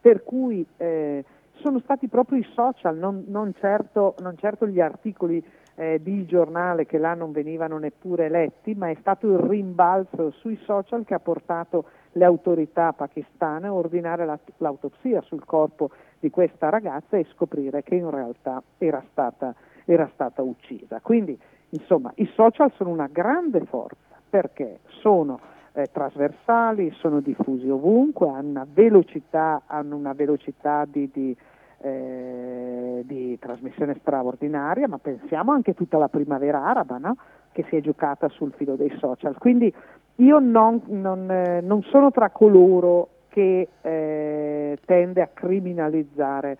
[0.00, 1.24] per cui eh,
[1.54, 5.42] sono stati proprio i social, non, non, certo, non certo, gli articoli
[5.76, 10.58] eh, di giornale che là non venivano neppure letti, ma è stato il rimbalzo sui
[10.64, 16.68] social che ha portato le autorità pakistane a ordinare la, l'autopsia sul corpo di questa
[16.68, 19.54] ragazza e scoprire che in realtà era stata,
[19.86, 21.00] era stata uccisa.
[21.00, 21.38] Quindi
[21.70, 23.96] Insomma, i social sono una grande forza
[24.28, 25.40] perché sono
[25.72, 31.36] eh, trasversali, sono diffusi ovunque, hanno una velocità, hanno una velocità di, di,
[31.78, 37.16] eh, di, trasmissione straordinaria, ma pensiamo anche a tutta la primavera araba no?
[37.52, 39.36] che si è giocata sul filo dei social.
[39.38, 39.72] Quindi
[40.16, 46.58] io non, non, eh, non sono tra coloro che eh, tende a criminalizzare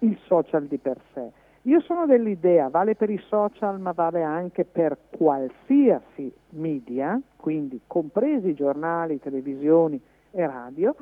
[0.00, 1.30] il social di per sé
[1.66, 8.54] io sono dell'idea, vale per i social ma vale anche per qualsiasi media, quindi compresi
[8.54, 10.00] giornali, televisioni
[10.30, 10.94] e radio,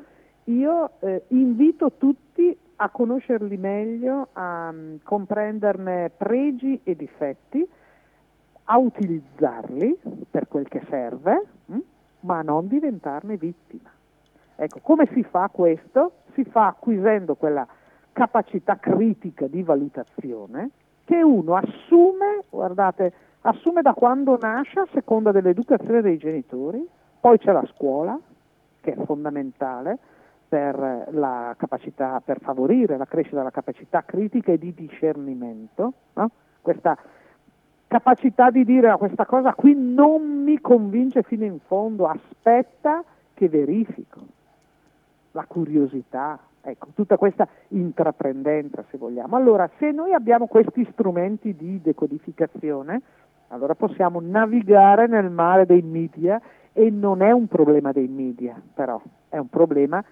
[0.45, 7.67] io eh, invito tutti a conoscerli meglio, a um, comprenderne pregi e difetti,
[8.63, 9.99] a utilizzarli
[10.29, 11.77] per quel che serve, hm?
[12.21, 13.91] ma a non diventarne vittima.
[14.55, 16.23] Ecco, come si fa questo?
[16.33, 17.67] Si fa acquisendo quella
[18.15, 20.69] capacità critica di valutazione
[21.03, 26.87] che uno assume, guardate, assume da quando nasce a seconda dell'educazione dei genitori,
[27.19, 28.17] poi c'è la scuola,
[28.79, 29.97] che è fondamentale
[30.47, 31.09] per,
[31.57, 36.31] capacità, per favorire la crescita della capacità critica e di discernimento, no?
[36.61, 36.97] questa
[37.87, 43.49] capacità di dire a questa cosa qui non mi convince fino in fondo, aspetta che
[43.49, 44.21] verifico,
[45.31, 49.35] la curiosità, Ecco, tutta questa intraprendenza, se vogliamo.
[49.35, 53.01] Allora, se noi abbiamo questi strumenti di decodificazione,
[53.49, 56.41] allora possiamo navigare nel mare dei media
[56.73, 58.99] e non è un problema dei media, però
[59.29, 60.03] è un problema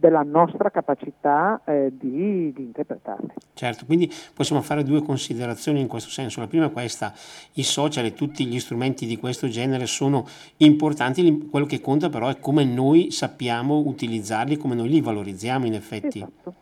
[0.00, 3.34] della nostra capacità eh, di, di, interpretarli.
[3.52, 6.40] Certo, quindi possiamo fare due considerazioni in questo senso.
[6.40, 7.12] La prima è questa,
[7.52, 10.24] i social e tutti gli strumenti di questo genere sono
[10.56, 15.74] importanti, quello che conta però è come noi sappiamo utilizzarli, come noi li valorizziamo in
[15.74, 16.18] effetti.
[16.18, 16.54] Esatto,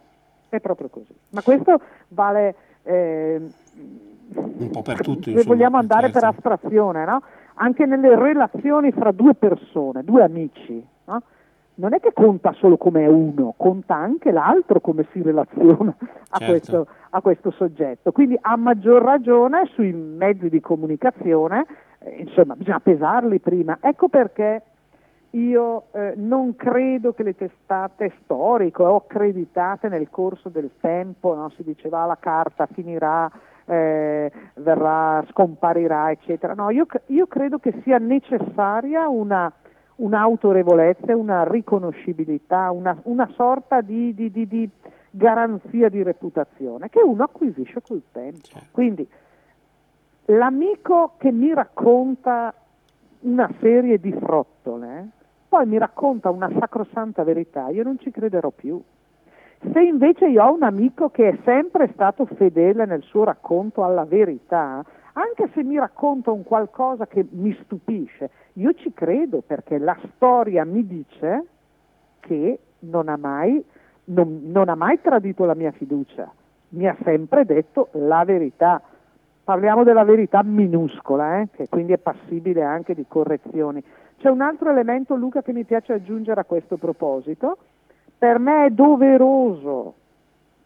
[0.49, 1.15] è proprio così.
[1.31, 2.55] Ma questo vale...
[2.83, 3.41] Eh,
[4.31, 5.31] un po' per tutto.
[5.31, 6.19] Se vogliamo andare certo.
[6.19, 7.23] per astrazione, no?
[7.55, 11.23] anche nelle relazioni fra due persone, due amici, no?
[11.79, 15.95] Non è che conta solo come uno, conta anche l'altro come si relaziona
[16.31, 16.47] a, certo.
[16.47, 18.13] questo, a questo, soggetto.
[18.13, 21.67] Quindi a maggior ragione sui mezzi di comunicazione,
[22.01, 23.79] eh, insomma, bisogna pesarli prima.
[23.81, 24.63] Ecco perché
[25.31, 31.51] io eh, non credo che le testate storiche o accreditate nel corso del tempo, no?
[31.51, 33.31] si diceva la carta finirà,
[33.67, 36.55] eh, verrà, scomparirà, eccetera.
[36.55, 39.53] No, io, io credo che sia necessaria una
[39.99, 44.71] un'autorevolezza, una riconoscibilità, una, una sorta di, di, di, di,
[45.11, 48.41] garanzia di reputazione che uno acquisisce col tempo.
[48.43, 48.69] Certo.
[48.71, 49.09] Quindi
[50.27, 52.55] l'amico che mi racconta
[53.21, 55.09] una serie di frottole,
[55.49, 58.81] poi mi racconta una sacrosanta verità, io non ci crederò più.
[59.73, 64.05] Se invece io ho un amico che è sempre stato fedele nel suo racconto alla
[64.05, 69.97] verità, anche se mi racconta un qualcosa che mi stupisce, io ci credo perché la
[70.15, 71.45] storia mi dice
[72.21, 73.65] che non ha mai,
[74.05, 76.31] non, non ha mai tradito la mia fiducia,
[76.71, 78.81] mi ha sempre detto la verità.
[79.43, 83.83] Parliamo della verità minuscola, eh, che quindi è passibile anche di correzioni.
[84.19, 87.57] C'è un altro elemento, Luca, che mi piace aggiungere a questo proposito.
[88.19, 89.95] Per me è doveroso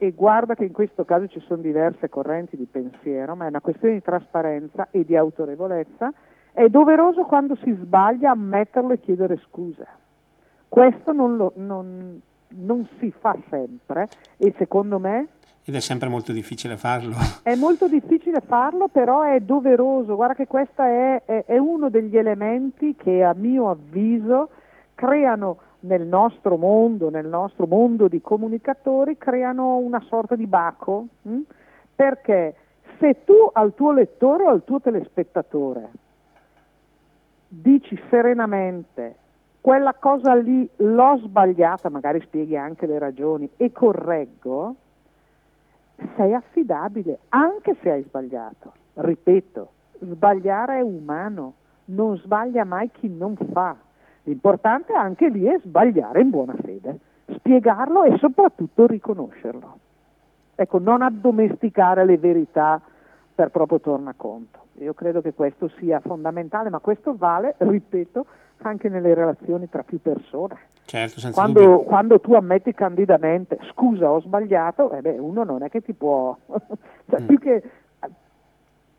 [0.03, 3.61] e guarda che in questo caso ci sono diverse correnti di pensiero, ma è una
[3.61, 6.13] questione di trasparenza e di autorevolezza,
[6.53, 9.87] è doveroso quando si sbaglia ammetterlo e chiedere scusa.
[10.67, 15.29] Questo non, lo, non, non si fa sempre e secondo me
[15.65, 17.15] Ed è sempre molto difficile farlo.
[17.45, 20.17] È molto difficile farlo, però è doveroso.
[20.17, 24.49] Guarda che questo è, è, è uno degli elementi che a mio avviso
[24.97, 31.41] creano nel nostro mondo, nel nostro mondo di comunicatori, creano una sorta di baco, hm?
[31.95, 32.55] perché
[32.99, 35.91] se tu al tuo lettore o al tuo telespettatore
[37.49, 39.17] dici serenamente
[39.61, 44.75] quella cosa lì l'ho sbagliata, magari spieghi anche le ragioni e correggo,
[46.17, 48.73] sei affidabile anche se hai sbagliato.
[48.95, 51.55] Ripeto, sbagliare è umano,
[51.87, 53.77] non sbaglia mai chi non fa.
[54.25, 56.99] L'importante anche lì è sbagliare in buona fede,
[57.35, 59.79] spiegarlo e soprattutto riconoscerlo.
[60.55, 62.81] Ecco, non addomesticare le verità
[63.35, 64.61] per proprio tornaconto.
[64.79, 68.27] Io credo che questo sia fondamentale, ma questo vale, ripeto,
[68.59, 70.71] anche nelle relazioni tra più persone.
[70.85, 75.81] Certo, quando, quando, tu ammetti candidamente scusa ho sbagliato, eh beh, uno non è che
[75.81, 76.37] ti può,
[77.09, 77.27] cioè, mm.
[77.27, 77.63] più che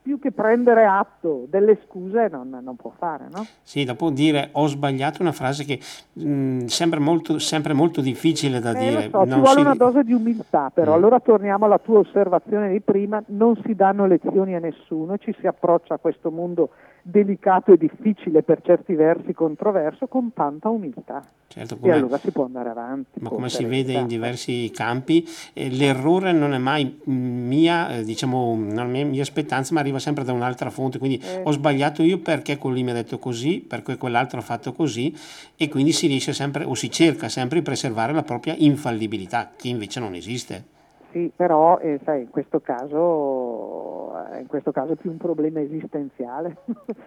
[0.03, 3.45] più che prendere atto delle scuse non, non, può fare, no?
[3.61, 5.79] Sì, dopo dire ho sbagliato una frase che
[6.13, 9.09] mh, mm, sembra molto, sempre molto difficile da eh, dire.
[9.09, 9.59] So, ci vuole si...
[9.61, 10.95] una dose di umiltà, però mm.
[10.95, 15.47] allora torniamo alla tua osservazione di prima, non si danno lezioni a nessuno, ci si
[15.47, 16.69] approccia a questo mondo
[17.05, 21.21] delicato e difficile per certi versi controverso con tanta umiltà.
[21.47, 23.19] Certo, e allora si può andare avanti.
[23.19, 28.55] Ma come si vede in diversi campi, eh, l'errore non è mai mia, eh, diciamo,
[28.57, 30.97] non è mia spettanza, ma arriva sempre da un'altra fonte.
[30.97, 31.41] Quindi eh.
[31.43, 35.15] ho sbagliato io perché quello lì mi ha detto così, perché quell'altro ha fatto così,
[35.55, 39.67] e quindi si riesce sempre o si cerca sempre di preservare la propria infallibilità, che
[39.67, 40.71] invece non esiste.
[41.13, 45.61] Sì, però eh, sai, in, questo caso, eh, in questo caso è più un problema
[45.61, 46.57] esistenziale,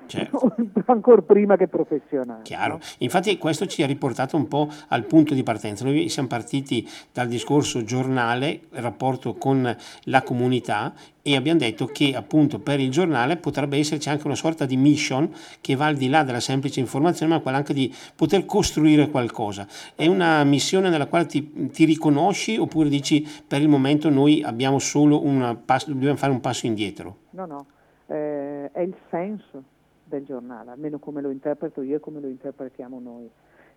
[0.06, 0.54] certo.
[0.86, 2.42] ancora prima che professionale.
[2.42, 2.80] Chiaro, no?
[2.98, 5.84] infatti questo ci ha riportato un po' al punto di partenza.
[5.84, 10.94] Noi siamo partiti dal discorso giornale, rapporto con la comunità
[11.26, 15.28] e abbiamo detto che appunto per il giornale potrebbe esserci anche una sorta di mission
[15.60, 19.66] che va al di là della semplice informazione, ma quella anche di poter costruire qualcosa.
[19.96, 24.78] È una missione nella quale ti, ti riconosci oppure dici per il momento noi abbiamo
[24.78, 27.16] solo un passo, dobbiamo fare un passo indietro?
[27.30, 27.66] No, no,
[28.06, 29.64] eh, è il senso
[30.04, 33.28] del giornale, almeno come lo interpreto io e come lo interpretiamo noi.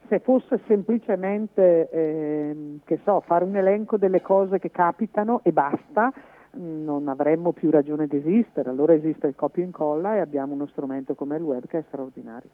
[0.07, 6.13] Se fosse semplicemente, eh, che so, fare un elenco delle cose che capitano e basta,
[6.53, 10.67] non avremmo più ragione di esistere, allora esiste il copia e incolla e abbiamo uno
[10.67, 12.49] strumento come il web che è straordinario.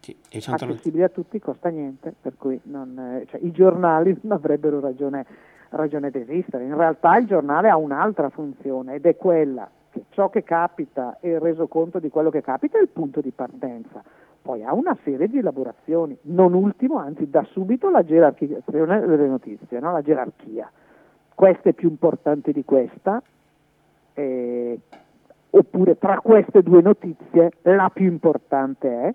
[0.00, 4.78] Sì, accessibile a tutti, costa niente, per cui non, eh, cioè, i giornali non avrebbero
[4.80, 5.24] ragione,
[5.70, 6.64] ragione di esistere.
[6.64, 11.30] In realtà il giornale ha un'altra funzione ed è quella che ciò che capita e
[11.30, 14.02] il resoconto di quello che capita è il punto di partenza.
[14.42, 19.80] Poi ha una serie di elaborazioni, non ultimo, anzi da subito la gerarchizzazione delle notizie,
[19.80, 19.90] no?
[19.90, 20.70] la gerarchia
[21.34, 23.22] questa è più importante di questa,
[24.14, 24.78] eh,
[25.50, 29.14] oppure tra queste due notizie la più importante è,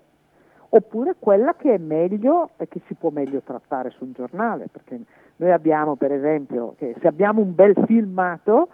[0.70, 5.00] oppure quella che è meglio e che si può meglio trattare su un giornale, perché
[5.36, 8.68] noi abbiamo per esempio che se abbiamo un bel filmato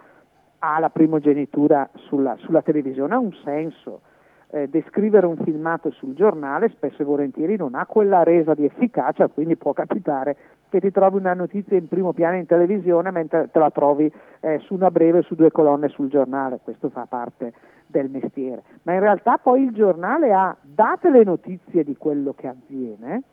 [0.59, 4.01] ha la primogenitura sulla, sulla televisione, ha un senso,
[4.49, 9.27] eh, descrivere un filmato sul giornale spesso e volentieri non ha quella resa di efficacia,
[9.27, 10.37] quindi può capitare
[10.69, 14.59] che ti trovi una notizia in primo piano in televisione mentre te la trovi eh,
[14.59, 17.53] su una breve su due colonne sul giornale, questo fa parte
[17.87, 18.63] del mestiere.
[18.83, 23.23] Ma in realtà poi il giornale ha, date le notizie di quello che avviene,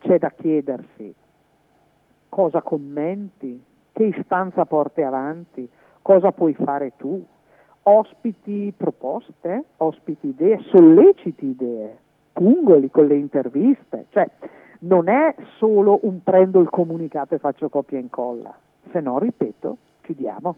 [0.00, 1.14] c'è da chiedersi
[2.28, 5.68] cosa commenti, che istanza porti avanti,
[6.00, 7.22] cosa puoi fare tu,
[7.82, 11.98] ospiti proposte, ospiti idee, solleciti idee,
[12.32, 14.28] pungoli con le interviste, cioè
[14.80, 18.54] non è solo un prendo il comunicato e faccio copia e incolla,
[18.90, 20.56] se no, ripeto, chiudiamo.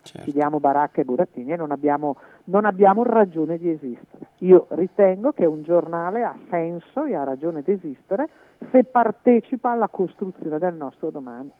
[0.00, 0.22] Certo.
[0.22, 4.28] Chiudiamo baracca e burattini e non abbiamo, non abbiamo ragione di esistere.
[4.38, 8.28] Io ritengo che un giornale ha senso e ha ragione di esistere
[8.70, 11.50] se partecipa alla costruzione del nostro domani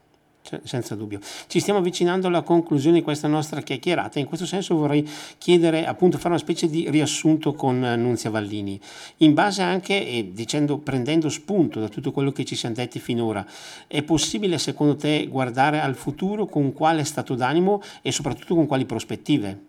[0.63, 1.19] senza dubbio.
[1.47, 4.19] Ci stiamo avvicinando alla conclusione di questa nostra chiacchierata.
[4.19, 5.09] In questo senso vorrei
[5.39, 8.81] chiedere, appunto, fare una specie di riassunto con Nunzia Vallini,
[9.19, 13.45] in base anche, e dicendo, prendendo spunto da tutto quello che ci siamo detti finora.
[13.87, 18.85] È possibile, secondo te, guardare al futuro con quale stato d'animo e soprattutto con quali
[18.85, 19.67] prospettive?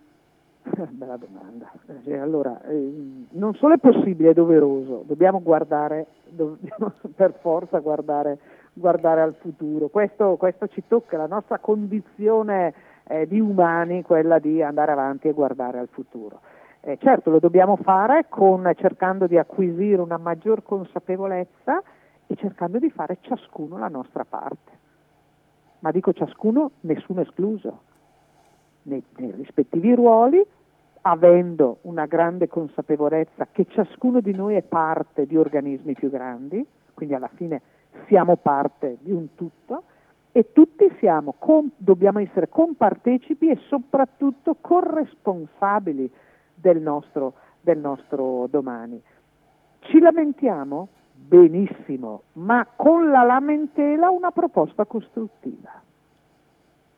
[0.90, 1.70] Bella domanda.
[2.04, 2.92] Eh, allora, eh,
[3.30, 8.38] non solo è possibile, è doveroso, dobbiamo guardare, dobbiamo per forza guardare
[8.72, 9.88] guardare al futuro.
[9.88, 12.74] Questo, questo ci tocca, la nostra condizione
[13.08, 16.40] eh, di umani, quella di andare avanti e guardare al futuro.
[16.80, 21.82] Eh, certo, lo dobbiamo fare con, cercando di acquisire una maggior consapevolezza
[22.26, 24.78] e cercando di fare ciascuno la nostra parte.
[25.80, 27.80] ma dico ciascuno, nessuno escluso,
[28.82, 30.44] nei, nei rispettivi ruoli,
[31.02, 36.64] avendo una grande consapevolezza che ciascuno di noi è parte di organismi più grandi,
[36.94, 37.60] quindi alla fine
[38.10, 39.84] siamo parte di un tutto
[40.32, 46.10] e tutti siamo, com, dobbiamo essere compartecipi e soprattutto corresponsabili
[46.52, 49.00] del nostro, del nostro domani.
[49.78, 50.88] Ci lamentiamo?
[51.14, 55.70] Benissimo, ma con la lamentela una proposta costruttiva.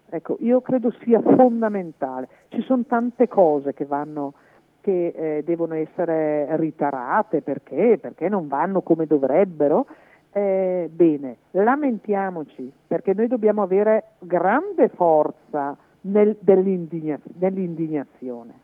[0.09, 2.29] Ecco, io credo sia fondamentale.
[2.49, 4.33] Ci sono tante cose che vanno
[4.81, 7.99] che eh, devono essere ritarate perché?
[8.01, 9.87] perché non vanno come dovrebbero.
[10.35, 18.55] Eh, bene, lamentiamoci perché noi dobbiamo avere grande forza nel, nell'indignazione,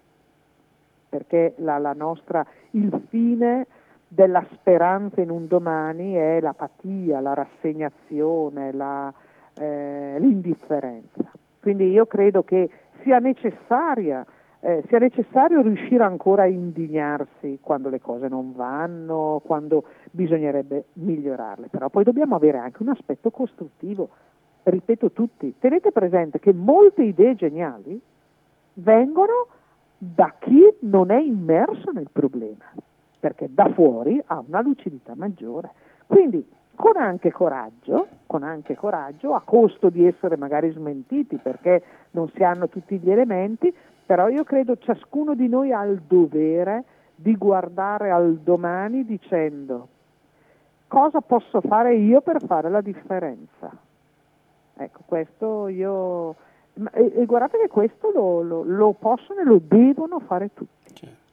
[1.10, 3.66] perché la, la nostra, il fine
[4.08, 9.12] della speranza in un domani è l'apatia, la rassegnazione, la,
[9.58, 11.30] eh, l'indifferenza.
[11.60, 12.70] Quindi io credo che
[13.02, 14.24] sia, necessaria,
[14.60, 21.68] eh, sia necessario riuscire ancora a indignarsi quando le cose non vanno, quando bisognerebbe migliorarle,
[21.68, 24.08] però poi dobbiamo avere anche un aspetto costruttivo.
[24.64, 28.00] Ripeto tutti, tenete presente che molte idee geniali
[28.74, 29.46] vengono
[29.96, 32.64] da chi non è immerso nel problema
[33.18, 35.70] perché da fuori ha una lucidità maggiore.
[36.06, 41.82] Quindi con anche coraggio, con anche coraggio, a costo di essere magari smentiti perché
[42.12, 43.74] non si hanno tutti gli elementi,
[44.08, 46.82] però io credo ciascuno di noi ha il dovere
[47.14, 49.86] di guardare al domani dicendo
[50.86, 53.70] cosa posso fare io per fare la differenza.
[54.78, 56.36] Ecco, questo io...
[56.92, 60.94] E, e guardate che questo lo, lo, lo possono e lo devono fare tutti.
[60.94, 61.27] Certo.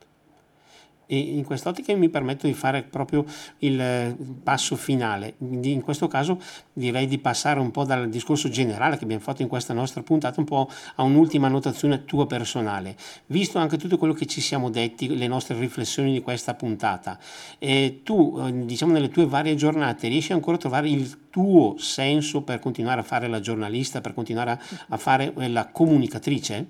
[1.07, 3.25] E in quest'ottica mi permetto di fare proprio
[3.59, 5.35] il eh, passo finale.
[5.39, 6.39] In questo caso
[6.73, 10.39] direi di passare un po' dal discorso generale che abbiamo fatto in questa nostra puntata
[10.39, 12.95] un po' a un'ultima notazione tua personale.
[13.27, 17.17] Visto anche tutto quello che ci siamo detti, le nostre riflessioni di questa puntata,
[17.59, 22.41] eh, tu eh, diciamo nelle tue varie giornate riesci ancora a trovare il tuo senso
[22.43, 26.65] per continuare a fare la giornalista, per continuare a, a fare la comunicatrice?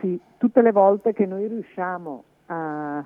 [0.00, 3.04] Sì, tutte le volte che noi riusciamo a, a,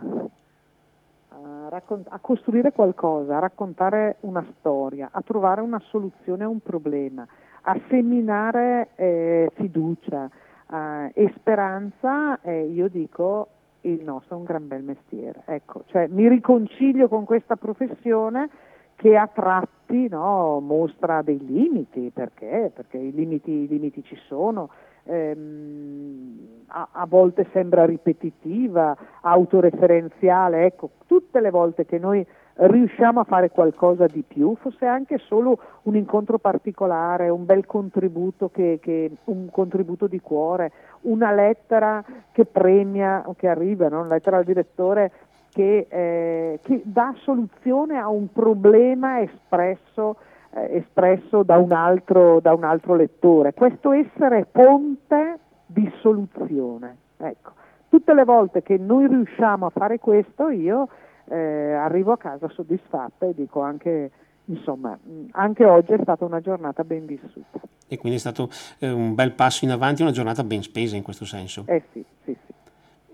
[1.68, 7.26] raccont- a, costruire qualcosa, a raccontare una storia, a trovare una soluzione a un problema,
[7.62, 10.30] a seminare eh, fiducia
[10.70, 13.48] eh, e speranza, eh, io dico
[13.82, 15.42] il nostro è un gran bel mestiere.
[15.46, 18.48] Ecco, cioè, mi riconcilio con questa professione
[18.96, 22.72] che a tratti no, mostra dei limiti, perché?
[22.74, 24.70] Perché i limiti, i limiti ci sono,
[25.08, 26.38] ehm,
[26.68, 32.24] a, a, volte sembra ripetitiva, autoreferenziale, ecco, tutte le volte che noi
[32.60, 38.50] riusciamo a fare qualcosa di più, fosse anche solo un incontro particolare, un bel contributo,
[38.50, 44.00] che, che, un contributo di cuore, una lettera che premia, che arriva, no?
[44.00, 45.12] una lettera al direttore
[45.50, 50.16] che, eh, che dà soluzione a un problema espresso
[50.50, 53.54] espresso da un, altro, da un, altro, lettore.
[53.54, 56.96] Questo essere ponte di soluzione.
[57.18, 57.52] Ecco.
[57.88, 60.88] Tutte le volte che noi riusciamo a fare questo io
[61.28, 64.10] eh, arrivo a casa soddisfatta e dico anche,
[64.46, 64.98] insomma,
[65.32, 67.60] anche oggi è stata una giornata ben vissuta.
[67.86, 71.02] E quindi è stato eh, un bel passo in avanti, una giornata ben spesa in
[71.02, 71.64] questo senso.
[71.66, 72.52] Eh sì, sì, sì.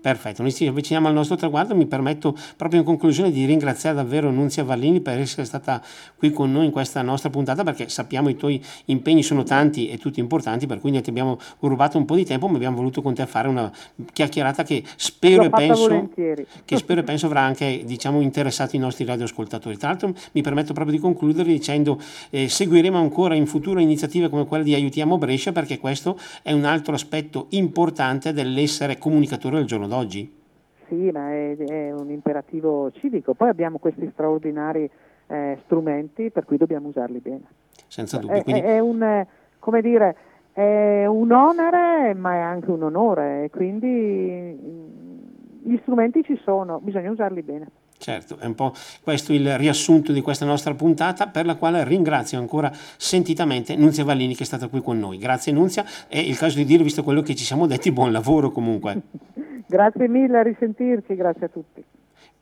[0.05, 4.29] Perfetto, noi ci avviciniamo al nostro traguardo, mi permetto proprio in conclusione di ringraziare davvero
[4.29, 5.81] Nunzia Vallini per essere stata
[6.15, 9.97] qui con noi in questa nostra puntata perché sappiamo i tuoi impegni sono tanti e
[9.97, 13.15] tutti importanti, per cui ti abbiamo rubato un po' di tempo, ma abbiamo voluto con
[13.15, 13.71] te fare una
[14.13, 19.05] chiacchierata che spero, e penso, che spero e penso avrà anche diciamo, interessato i nostri
[19.05, 19.75] radioascoltatori.
[19.75, 21.99] Tra l'altro mi permetto proprio di concludere dicendo
[22.29, 26.65] eh, seguiremo ancora in futuro iniziative come quella di Aiutiamo Brescia perché questo è un
[26.65, 30.43] altro aspetto importante dell'essere comunicatore al giorno oggi?
[30.87, 33.33] Sì, ma è, è un imperativo civico.
[33.33, 34.89] Poi abbiamo questi straordinari
[35.27, 37.43] eh, strumenti per cui dobbiamo usarli bene.
[37.87, 38.41] Senza dubbio.
[38.43, 38.61] Quindi...
[38.61, 39.25] È, è, un,
[39.59, 40.15] come dire,
[40.51, 47.11] è un onere, ma è anche un onore, quindi mm, gli strumenti ci sono, bisogna
[47.11, 47.67] usarli bene.
[48.05, 52.37] Certo, è un po' questo il riassunto di questa nostra puntata per la quale ringrazio
[52.37, 55.17] ancora sentitamente Nunzia Vallini che è stata qui con noi.
[55.17, 58.51] Grazie Nunzia, è il caso di dire, visto quello che ci siamo detti, buon lavoro
[58.51, 59.01] comunque.
[59.65, 61.83] grazie mille, a risentirci, grazie a tutti.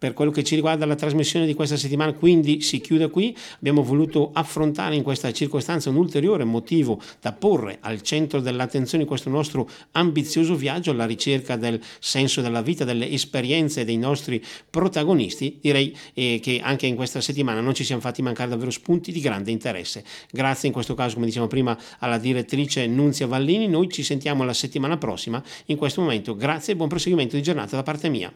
[0.04, 3.34] Per quello che ci riguarda la trasmissione di questa settimana quindi si chiude qui.
[3.56, 9.10] Abbiamo voluto affrontare in questa circostanza un ulteriore motivo da porre al centro dell'attenzione di
[9.10, 15.60] questo nostro ambizioso viaggio alla ricerca del senso della vita, delle esperienze dei nostri protagonisti.
[15.62, 19.22] Direi eh, che anche in questa settimana non ci siamo fatti mancare davvero spunti di
[19.22, 20.04] grande interesse.
[20.30, 23.70] Grazie in questo caso, come dicevamo prima, alla direttrice Nunzia Vallini.
[23.70, 25.42] Noi ci sentiamo la settimana prossima.
[25.68, 28.30] In questo momento grazie e buon proseguimento di giornata da parte mia.